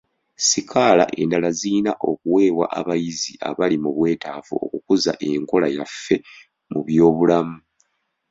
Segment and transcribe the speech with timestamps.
[0.47, 6.15] Sikaala endala zirina okuweebwa abayizi abali mu bwetaavu okukuza enkola yaffe
[6.71, 7.57] mu byobulamu.